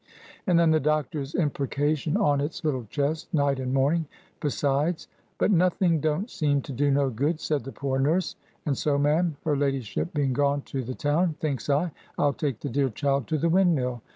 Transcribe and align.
And 0.47 0.57
then 0.57 0.71
the 0.71 0.79
doctor's 0.79 1.35
imprecation 1.35 2.17
on 2.17 2.41
its 2.41 2.63
little 2.63 2.85
chest, 2.85 3.31
night 3.35 3.59
and 3.59 3.71
morning, 3.71 4.07
besides; 4.39 5.07
but 5.37 5.51
nothing 5.51 5.99
don't 5.99 6.27
seem 6.27 6.61
to 6.63 6.71
do 6.71 6.89
no 6.89 7.11
good," 7.11 7.39
said 7.39 7.63
the 7.65 7.71
poor 7.71 7.99
nurse. 7.99 8.35
"And 8.65 8.75
so, 8.75 8.97
ma'am,—her 8.97 9.55
ladyship 9.55 10.11
being 10.11 10.33
gone 10.33 10.63
to 10.63 10.81
the 10.83 10.95
town,—thinks 10.95 11.69
I, 11.69 11.91
I'll 12.17 12.33
take 12.33 12.61
the 12.61 12.69
dear 12.69 12.89
child 12.89 13.27
to 13.27 13.37
the 13.37 13.47
windmill. 13.49 14.01